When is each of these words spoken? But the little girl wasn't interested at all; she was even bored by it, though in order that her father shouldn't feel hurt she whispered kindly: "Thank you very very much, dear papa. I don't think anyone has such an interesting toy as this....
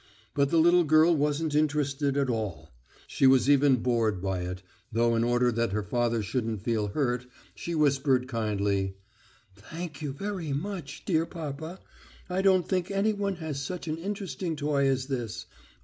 But 0.33 0.49
the 0.49 0.57
little 0.57 0.83
girl 0.83 1.15
wasn't 1.15 1.53
interested 1.53 2.17
at 2.17 2.27
all; 2.27 2.71
she 3.05 3.27
was 3.27 3.47
even 3.47 3.75
bored 3.75 4.19
by 4.19 4.39
it, 4.39 4.63
though 4.91 5.15
in 5.15 5.23
order 5.23 5.51
that 5.51 5.73
her 5.73 5.83
father 5.83 6.23
shouldn't 6.23 6.63
feel 6.63 6.87
hurt 6.87 7.27
she 7.53 7.75
whispered 7.75 8.27
kindly: 8.27 8.95
"Thank 9.55 10.01
you 10.01 10.11
very 10.11 10.45
very 10.47 10.53
much, 10.53 11.05
dear 11.05 11.27
papa. 11.27 11.81
I 12.27 12.41
don't 12.41 12.67
think 12.67 12.89
anyone 12.89 13.35
has 13.35 13.61
such 13.61 13.87
an 13.87 13.97
interesting 13.99 14.55
toy 14.55 14.87
as 14.87 15.05
this.... 15.05 15.45